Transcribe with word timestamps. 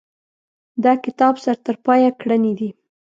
دا 0.83 0.93
کتاب 1.05 1.33
سر 1.43 1.55
ترپایه 1.65 2.09
ګړنې 2.21 2.53
دي. 2.59 2.69